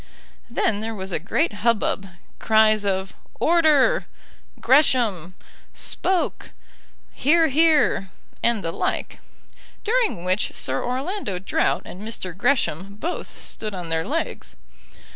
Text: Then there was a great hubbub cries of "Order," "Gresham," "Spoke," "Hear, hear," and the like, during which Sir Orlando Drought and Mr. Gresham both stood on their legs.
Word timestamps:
Then 0.49 0.79
there 0.81 0.95
was 0.95 1.11
a 1.11 1.19
great 1.19 1.53
hubbub 1.61 2.07
cries 2.39 2.85
of 2.85 3.13
"Order," 3.39 4.07
"Gresham," 4.59 5.35
"Spoke," 5.75 6.49
"Hear, 7.13 7.49
hear," 7.49 8.09
and 8.41 8.63
the 8.63 8.71
like, 8.71 9.19
during 9.83 10.25
which 10.25 10.55
Sir 10.55 10.83
Orlando 10.83 11.37
Drought 11.37 11.83
and 11.85 12.01
Mr. 12.01 12.35
Gresham 12.35 12.95
both 12.95 13.43
stood 13.43 13.75
on 13.75 13.89
their 13.89 14.03
legs. 14.07 14.55